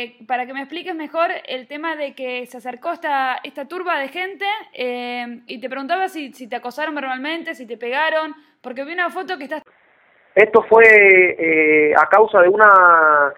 Eh, 0.00 0.16
para 0.26 0.46
que 0.46 0.54
me 0.54 0.60
expliques 0.60 0.94
mejor 0.94 1.30
el 1.46 1.68
tema 1.68 1.94
de 1.94 2.14
que 2.14 2.46
se 2.46 2.56
acercó 2.56 2.92
esta, 2.92 3.38
esta 3.44 3.68
turba 3.68 3.98
de 3.98 4.08
gente 4.08 4.46
eh, 4.72 5.42
y 5.46 5.60
te 5.60 5.68
preguntaba 5.68 6.08
si, 6.08 6.30
te 6.30 6.56
acosaron 6.56 6.94
verbalmente, 6.94 7.54
si 7.54 7.66
te 7.66 7.76
pegaron, 7.76 8.34
porque 8.62 8.84
vi 8.84 8.94
una 8.94 9.10
foto 9.10 9.36
que 9.36 9.44
estás... 9.44 9.62
Esto 10.34 10.64
fue 10.70 10.84
eh, 10.84 11.94
a 11.94 12.08
causa 12.08 12.40
de 12.40 12.48
una 12.48 13.34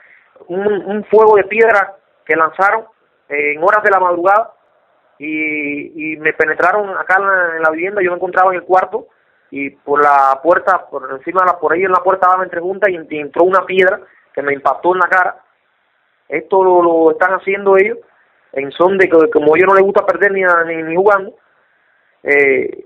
un, 0.47 1.05
fuego 1.11 1.37
de 1.37 1.45
piedra 1.45 1.97
que 2.25 2.37
lanzaron 2.37 2.85
en 3.29 3.63
horas 3.63 3.83
de 3.83 3.91
la 3.91 3.99
madrugada 3.99 4.53
y, 5.19 6.13
y 6.13 6.17
me 6.19 6.33
penetraron 6.33 6.97
acá 6.97 7.17
en 7.19 7.63
la, 7.63 7.71
vivienda, 7.71 8.03
yo 8.03 8.11
me 8.11 8.17
encontraba 8.17 8.53
en 8.53 8.61
el 8.61 8.65
cuarto 8.65 9.09
y 9.51 9.71
por 9.71 10.01
la 10.01 10.39
puerta, 10.43 10.87
por 10.89 11.11
encima, 11.11 11.41
de 11.41 11.47
la, 11.47 11.59
por 11.59 11.73
ahí 11.73 11.83
en 11.83 11.93
la 11.93 12.05
puerta 12.05 12.29
daba 12.31 12.45
entre 12.45 12.61
juntas 12.61 12.91
y 12.91 13.19
entró 13.19 13.43
una 13.43 13.65
piedra 13.65 14.01
que 14.33 14.43
me 14.43 14.53
impactó 14.53 14.93
en 14.93 15.01
la 15.01 15.09
cara 15.09 15.42
esto 16.29 16.63
lo, 16.63 17.11
están 17.11 17.33
haciendo 17.33 17.77
ellos 17.77 17.99
en 18.53 18.71
son 18.73 18.99
de 18.99 19.09
que 19.09 19.31
como 19.31 19.55
a 19.55 19.59
ellos 19.59 19.69
no 19.69 19.75
les 19.75 19.85
gusta 19.85 20.05
perder 20.05 20.33
ni, 20.33 20.43
ni, 20.43 20.83
ni 20.83 20.97
jugando, 20.97 21.35
eh, 22.23 22.85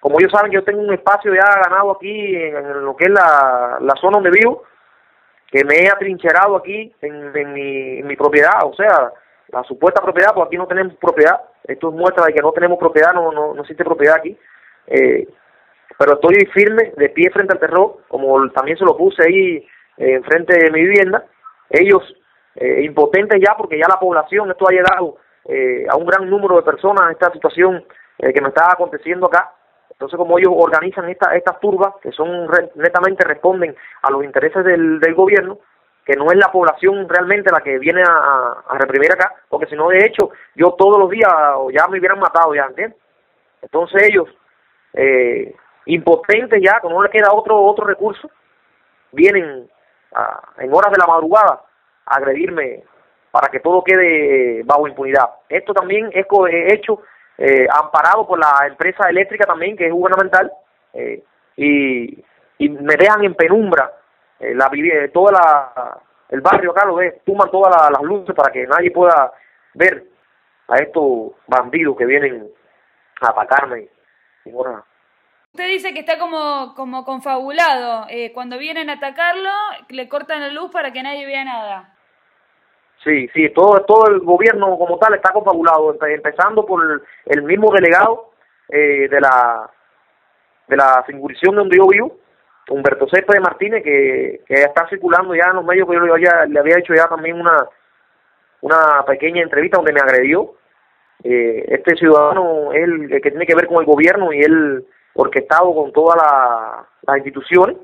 como 0.00 0.20
ellos 0.20 0.30
saben, 0.30 0.52
yo 0.52 0.62
tengo 0.62 0.80
un 0.80 0.92
espacio 0.92 1.34
ya 1.34 1.44
ganado 1.64 1.90
aquí 1.92 2.36
en, 2.36 2.84
lo 2.84 2.94
que 2.96 3.06
es 3.06 3.10
la, 3.10 3.78
la, 3.80 3.94
zona 3.96 4.18
donde 4.18 4.30
vivo, 4.30 4.62
que 5.50 5.64
me 5.64 5.78
he 5.78 5.88
atrincherado 5.88 6.56
aquí 6.56 6.94
en, 7.02 7.32
mi, 7.52 7.98
en 7.98 8.06
mi 8.06 8.16
propiedad, 8.16 8.64
o 8.64 8.74
sea, 8.74 9.12
la 9.48 9.64
supuesta 9.64 10.02
propiedad, 10.02 10.32
pues 10.34 10.46
aquí 10.46 10.56
no 10.56 10.66
tenemos 10.66 10.94
propiedad, 10.94 11.40
esto 11.64 11.88
es 11.88 11.94
muestra 11.94 12.26
de 12.26 12.34
que 12.34 12.40
no 12.40 12.52
tenemos 12.52 12.78
propiedad, 12.78 13.12
no, 13.14 13.32
no, 13.32 13.54
no 13.54 13.62
existe 13.62 13.84
propiedad 13.84 14.16
aquí, 14.16 14.36
eh, 14.86 15.26
pero 15.98 16.14
estoy 16.14 16.46
firme, 16.54 16.92
de 16.96 17.08
pie 17.08 17.30
frente 17.30 17.54
al 17.54 17.60
terror, 17.60 17.98
como 18.08 18.48
también 18.50 18.76
se 18.76 18.84
lo 18.84 18.96
puse 18.96 19.22
ahí 19.24 19.66
eh, 19.96 20.14
enfrente 20.14 20.56
de 20.56 20.70
mi 20.70 20.82
vivienda, 20.82 21.24
ellos 21.70 22.02
eh, 22.54 22.82
impotentes 22.82 23.40
ya 23.40 23.54
porque 23.56 23.78
ya 23.78 23.86
la 23.88 23.98
población, 23.98 24.50
esto 24.50 24.68
ha 24.68 24.72
llegado 24.72 25.16
eh, 25.44 25.86
a 25.88 25.96
un 25.96 26.06
gran 26.06 26.28
número 26.28 26.56
de 26.56 26.62
personas, 26.62 27.10
esta 27.10 27.32
situación 27.32 27.84
eh, 28.18 28.32
que 28.32 28.40
me 28.40 28.48
está 28.48 28.72
aconteciendo 28.72 29.26
acá. 29.26 29.52
Entonces, 29.90 30.16
como 30.18 30.38
ellos 30.38 30.52
organizan 30.54 31.08
esta, 31.08 31.34
estas 31.34 31.58
turbas, 31.60 31.94
que 32.02 32.12
son 32.12 32.48
netamente 32.74 33.24
responden 33.24 33.74
a 34.02 34.10
los 34.10 34.24
intereses 34.24 34.62
del, 34.64 35.00
del 35.00 35.14
gobierno, 35.14 35.58
que 36.04 36.14
no 36.14 36.26
es 36.26 36.36
la 36.36 36.52
población 36.52 37.08
realmente 37.08 37.50
la 37.50 37.60
que 37.60 37.78
viene 37.78 38.02
a, 38.02 38.62
a 38.68 38.78
reprimir 38.78 39.12
acá, 39.12 39.34
porque 39.48 39.66
si 39.66 39.74
no, 39.74 39.88
de 39.88 40.04
hecho, 40.04 40.30
yo 40.54 40.72
todos 40.72 40.98
los 40.98 41.10
días 41.10 41.32
ya 41.72 41.88
me 41.88 41.98
hubieran 41.98 42.20
matado 42.20 42.54
ya, 42.54 42.66
¿entiendes? 42.66 42.98
Entonces 43.62 44.02
ellos, 44.08 44.28
eh, 44.92 45.54
impotentes 45.86 46.60
ya, 46.62 46.78
como 46.80 46.96
no 46.96 47.02
les 47.02 47.10
queda 47.10 47.32
otro 47.32 47.60
otro 47.60 47.86
recurso, 47.86 48.30
vienen 49.12 49.68
en 50.58 50.72
horas 50.72 50.92
de 50.92 50.98
la 50.98 51.06
madrugada 51.06 51.62
agredirme 52.06 52.84
para 53.30 53.48
que 53.48 53.60
todo 53.60 53.84
quede 53.84 54.62
bajo 54.64 54.88
impunidad. 54.88 55.28
Esto 55.48 55.74
también 55.74 56.10
es 56.12 56.26
hecho 56.72 57.02
eh, 57.38 57.66
amparado 57.70 58.26
por 58.26 58.38
la 58.38 58.66
empresa 58.66 59.08
eléctrica 59.08 59.44
también, 59.44 59.76
que 59.76 59.86
es 59.86 59.92
gubernamental, 59.92 60.50
eh, 60.94 61.22
y, 61.56 62.24
y 62.58 62.68
me 62.68 62.96
dejan 62.96 63.24
en 63.24 63.34
penumbra 63.34 63.92
eh, 64.40 64.54
la 64.54 64.70
eh, 64.72 65.08
toda 65.08 65.32
la 65.32 66.00
el 66.28 66.40
barrio 66.40 66.72
acá 66.72 66.84
lo 66.86 66.96
ve, 66.96 67.20
tuman 67.24 67.50
todas 67.50 67.90
las 67.90 68.02
luces 68.02 68.34
para 68.34 68.52
que 68.52 68.66
nadie 68.66 68.90
pueda 68.90 69.32
ver 69.74 70.04
a 70.68 70.78
estos 70.78 71.32
bandidos 71.46 71.96
que 71.96 72.04
vienen 72.04 72.48
a 73.20 73.30
atacarme 73.30 73.88
en 74.44 74.56
horas 74.56 74.82
Usted 75.56 75.68
dice 75.68 75.94
que 75.94 76.00
está 76.00 76.18
como, 76.18 76.74
como 76.74 77.02
confabulado. 77.06 78.04
Eh, 78.10 78.30
cuando 78.34 78.58
vienen 78.58 78.90
a 78.90 78.94
atacarlo, 78.94 79.48
le 79.88 80.06
cortan 80.06 80.42
la 80.42 80.50
luz 80.50 80.70
para 80.70 80.92
que 80.92 81.02
nadie 81.02 81.24
vea 81.24 81.46
nada. 81.46 81.94
Sí, 83.02 83.26
sí, 83.32 83.48
todo, 83.54 83.82
todo 83.86 84.06
el 84.10 84.20
gobierno 84.20 84.76
como 84.76 84.98
tal 84.98 85.14
está 85.14 85.32
confabulado, 85.32 85.96
empezando 86.08 86.66
por 86.66 87.02
el 87.24 87.42
mismo 87.44 87.72
delegado 87.72 88.32
eh, 88.68 89.08
de 89.08 89.18
la 89.18 89.70
de 90.68 90.76
la 90.76 91.02
de 91.08 91.50
donde 91.50 91.76
yo 91.78 91.86
vivo, 91.86 92.18
Humberto 92.68 93.08
Céspedes 93.08 93.40
Martínez, 93.40 93.82
que, 93.82 94.42
que 94.46 94.54
está 94.56 94.86
circulando 94.90 95.34
ya 95.34 95.46
en 95.48 95.56
los 95.56 95.64
medios 95.64 95.88
que 95.88 95.94
yo 95.94 96.04
le 96.04 96.58
había 96.60 96.78
hecho 96.78 96.92
ya 96.92 97.08
también 97.08 97.40
una, 97.40 97.66
una 98.60 99.06
pequeña 99.06 99.40
entrevista 99.40 99.78
donde 99.78 99.94
me 99.94 100.00
agredió. 100.00 100.52
Eh, 101.24 101.64
este 101.68 101.96
ciudadano 101.96 102.74
es 102.74 102.82
el 102.82 103.08
que 103.22 103.30
tiene 103.30 103.46
que 103.46 103.54
ver 103.54 103.68
con 103.68 103.78
el 103.78 103.86
gobierno 103.86 104.34
y 104.34 104.42
él 104.42 104.86
orquestado 105.16 105.74
con 105.74 105.92
todas 105.92 106.16
las 107.02 107.16
instituciones, 107.16 107.76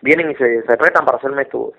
vienen 0.00 0.30
y 0.30 0.34
se, 0.34 0.62
se 0.62 0.76
para 0.76 1.16
hacerme 1.16 1.42
esto, 1.42 1.72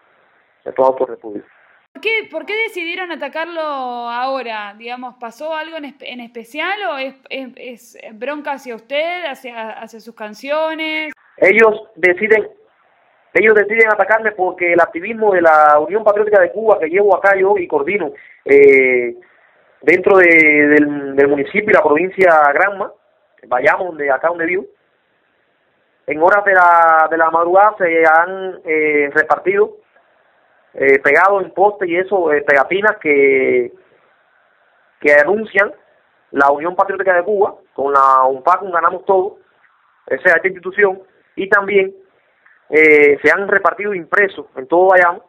estos 0.66 0.88
autorrepudios. 0.88 1.46
¿Por 1.94 2.02
qué, 2.02 2.28
¿Por 2.30 2.46
qué 2.46 2.54
decidieron 2.68 3.12
atacarlo 3.12 3.62
ahora? 3.62 4.76
Digamos, 4.78 5.16
¿pasó 5.20 5.56
algo 5.56 5.78
en, 5.78 5.96
en 6.02 6.20
especial 6.20 6.78
o 6.92 6.98
es, 6.98 7.16
es, 7.30 7.98
bronca 8.14 8.52
hacia 8.52 8.76
usted, 8.76 9.26
hacia, 9.26 9.72
hacia 9.72 10.00
sus 10.00 10.14
canciones? 10.14 11.14
Ellos 11.38 11.90
deciden 11.96 12.50
ellos 13.34 13.56
deciden 13.56 13.88
atacarme 13.88 14.32
porque 14.32 14.74
el 14.74 14.80
activismo 14.80 15.34
de 15.34 15.42
la 15.42 15.80
Unión 15.80 16.04
Patriótica 16.04 16.42
de 16.42 16.52
Cuba 16.52 16.80
que 16.80 16.88
llevo 16.88 17.16
acá 17.16 17.36
yo 17.38 17.56
y 17.58 17.68
coordino 17.68 18.12
eh, 18.46 19.16
dentro 19.82 20.18
de, 20.18 20.26
del, 20.26 21.16
del 21.16 21.28
municipio 21.28 21.70
y 21.70 21.74
la 21.74 21.84
provincia 21.84 22.32
Granma, 22.54 22.92
vayamos 23.48 23.98
de 23.98 24.12
acá 24.12 24.30
donde 24.30 24.46
vivo, 24.46 24.66
en 26.08 26.22
horas 26.22 26.44
de 26.46 26.54
la, 26.54 27.08
de 27.12 27.18
la 27.18 27.30
madrugada 27.30 27.76
se 27.78 28.04
han 28.08 28.62
eh, 28.64 29.10
repartido, 29.14 29.78
eh, 30.74 31.00
pegado 31.00 31.42
en 31.42 31.52
poste 31.52 31.88
y 31.88 31.98
eso, 31.98 32.32
eh, 32.32 32.42
pegatinas 32.44 32.98
que, 32.98 33.74
que 35.02 35.14
anuncian 35.14 35.74
la 36.32 36.50
Unión 36.52 36.76
Patriótica 36.76 37.14
de 37.14 37.24
Cuba, 37.24 37.56
con 37.74 37.94
la 37.94 38.24
UNPAC 38.24 38.64
ganamos 38.64 39.06
todo, 39.06 39.38
esa 40.08 40.36
esta 40.36 40.48
institución, 40.48 41.02
y 41.36 41.50
también 41.50 41.94
eh, 42.70 43.18
se 43.22 43.32
han 43.32 43.48
repartido 43.48 43.94
impresos 43.94 44.46
en 44.56 44.68
todo 44.68 44.90
Bayamo 44.90 45.24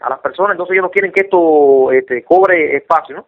a 0.00 0.10
las 0.10 0.18
personas, 0.20 0.52
entonces 0.52 0.74
ellos 0.74 0.84
no 0.84 0.90
quieren 0.90 1.12
que 1.12 1.22
esto 1.22 1.90
este, 1.92 2.22
cobre 2.22 2.76
espacio, 2.76 3.16
¿no? 3.16 3.26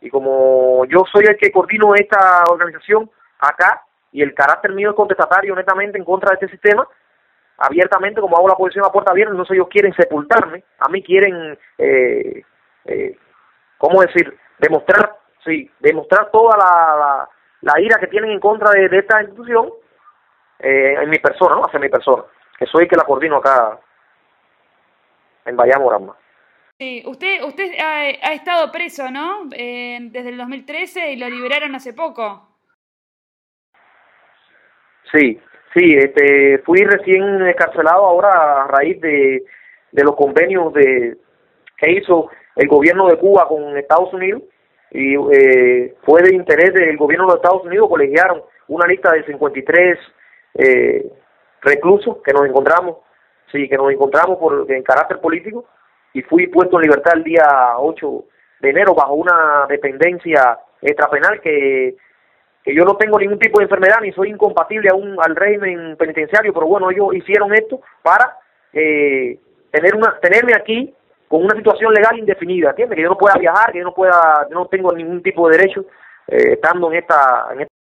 Y 0.00 0.10
como 0.10 0.84
yo 0.86 1.04
soy 1.10 1.24
el 1.24 1.36
que 1.36 1.52
coordino 1.52 1.94
esta 1.94 2.44
organización, 2.50 3.10
acá 3.42 3.82
y 4.12 4.22
el 4.22 4.34
carácter 4.34 4.72
mío 4.72 4.90
es 4.90 4.96
contestatario 4.96 5.54
netamente 5.54 5.98
en 5.98 6.04
contra 6.04 6.30
de 6.30 6.34
este 6.34 6.48
sistema, 6.48 6.86
abiertamente, 7.58 8.20
como 8.20 8.36
hago 8.36 8.48
la 8.48 8.54
posición 8.54 8.84
a 8.84 8.92
puerta 8.92 9.12
abierta, 9.12 9.32
entonces 9.32 9.54
ellos 9.54 9.68
quieren 9.68 9.94
sepultarme, 9.94 10.64
a 10.78 10.88
mí 10.88 11.02
quieren, 11.02 11.58
eh, 11.78 12.42
eh, 12.84 13.16
¿cómo 13.78 14.02
decir?, 14.02 14.36
demostrar, 14.58 15.16
sí, 15.44 15.70
demostrar 15.80 16.30
toda 16.30 16.56
la, 16.56 17.28
la, 17.62 17.80
ira 17.80 17.98
que 17.98 18.06
tienen 18.06 18.30
en 18.30 18.40
contra 18.40 18.70
de, 18.70 18.86
esta 18.96 19.22
institución 19.22 19.70
eh, 20.58 20.94
en 21.00 21.10
mi 21.10 21.18
persona, 21.18 21.56
¿no?, 21.56 21.62
hacia 21.64 21.80
mi 21.80 21.88
persona, 21.88 22.24
que 22.58 22.66
soy 22.66 22.84
el 22.84 22.88
que 22.88 22.96
la 22.96 23.04
coordino 23.04 23.36
acá 23.36 23.78
en 25.44 25.56
Bayamo, 25.56 26.16
Sí, 26.78 27.02
usted, 27.06 27.44
usted 27.44 27.74
ha, 27.80 28.00
ha 28.28 28.32
estado 28.34 28.70
preso, 28.72 29.10
¿no?, 29.10 29.48
eh, 29.52 29.98
desde 30.10 30.30
el 30.30 30.38
2013 30.38 31.12
y 31.12 31.16
lo 31.16 31.28
liberaron 31.28 31.74
hace 31.74 31.92
poco. 31.92 32.51
Sí, 35.12 35.40
sí, 35.74 35.94
este, 35.96 36.58
fui 36.64 36.78
recién 36.84 37.46
encarcelado 37.46 38.04
ahora 38.06 38.64
a 38.64 38.66
raíz 38.68 39.00
de, 39.00 39.44
de 39.92 40.04
los 40.04 40.16
convenios 40.16 40.72
de 40.72 41.16
que 41.76 41.92
hizo 41.92 42.30
el 42.56 42.68
gobierno 42.68 43.08
de 43.08 43.18
Cuba 43.18 43.46
con 43.48 43.76
Estados 43.76 44.12
Unidos 44.12 44.42
y 44.90 45.14
eh, 45.14 45.94
fue 46.02 46.22
de 46.22 46.34
interés 46.34 46.74
del 46.74 46.96
gobierno 46.96 47.26
de 47.28 47.36
Estados 47.36 47.64
Unidos, 47.64 47.88
colegiaron 47.88 48.42
una 48.68 48.86
lista 48.86 49.10
de 49.12 49.24
53 49.24 49.98
eh, 50.54 51.12
reclusos 51.62 52.18
que 52.24 52.32
nos 52.32 52.46
encontramos, 52.46 52.98
sí, 53.50 53.68
que 53.68 53.76
nos 53.76 53.90
encontramos 53.90 54.38
por, 54.38 54.70
en 54.70 54.82
carácter 54.82 55.20
político 55.20 55.64
y 56.12 56.22
fui 56.22 56.46
puesto 56.48 56.76
en 56.76 56.82
libertad 56.82 57.14
el 57.16 57.24
día 57.24 57.74
8 57.78 58.24
de 58.60 58.70
enero 58.70 58.94
bajo 58.94 59.14
una 59.14 59.66
dependencia 59.68 60.58
extrapenal 60.80 61.40
que 61.40 61.96
que 62.62 62.74
yo 62.74 62.84
no 62.84 62.96
tengo 62.96 63.18
ningún 63.18 63.38
tipo 63.38 63.58
de 63.58 63.64
enfermedad 63.64 63.96
ni 64.00 64.12
soy 64.12 64.30
incompatible 64.30 64.88
aún 64.90 65.16
al 65.20 65.34
régimen 65.34 65.96
penitenciario, 65.96 66.52
pero 66.52 66.66
bueno, 66.66 66.90
ellos 66.90 67.14
hicieron 67.14 67.52
esto 67.54 67.80
para 68.02 68.38
eh, 68.72 69.38
tener 69.70 69.96
una, 69.96 70.18
tenerme 70.20 70.54
aquí 70.54 70.94
con 71.26 71.44
una 71.44 71.56
situación 71.56 71.92
legal 71.92 72.18
indefinida, 72.18 72.70
¿entiendes? 72.70 72.96
Que 72.96 73.02
yo 73.02 73.08
no 73.08 73.18
pueda 73.18 73.38
viajar, 73.38 73.72
que 73.72 73.78
yo 73.78 73.84
no 73.84 73.94
pueda, 73.94 74.46
no 74.50 74.66
tengo 74.66 74.92
ningún 74.92 75.22
tipo 75.22 75.48
de 75.48 75.56
derecho 75.56 75.86
eh, 76.28 76.52
estando 76.52 76.92
en 76.92 76.98
esta, 76.98 77.48
en 77.52 77.62
esta 77.62 77.71